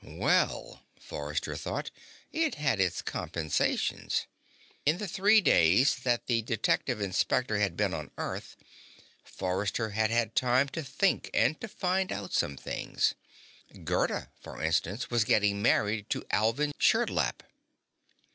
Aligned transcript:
Well, 0.03 0.81
Forrester 0.99 1.55
thought, 1.55 1.91
it 2.31 2.55
had 2.55 2.79
its 2.79 3.03
compensations. 3.03 4.25
In 4.83 4.97
the 4.97 5.07
three 5.07 5.41
days 5.41 5.97
that 5.97 6.25
the 6.25 6.41
Detective 6.41 6.99
Inspector 6.99 7.55
had 7.59 7.77
been 7.77 7.93
on 7.93 8.09
Earth, 8.17 8.57
Forrester 9.23 9.91
had 9.91 10.09
had 10.09 10.33
time 10.35 10.69
to 10.69 10.81
think 10.81 11.29
and 11.35 11.61
to 11.61 11.67
find 11.67 12.11
out 12.11 12.33
some 12.33 12.57
things. 12.57 13.13
Gerda, 13.83 14.31
for 14.41 14.59
instance, 14.59 15.11
was 15.11 15.23
getting 15.23 15.61
married 15.61 16.09
to 16.09 16.25
Alvin 16.31 16.71
Sherdlap. 16.79 17.43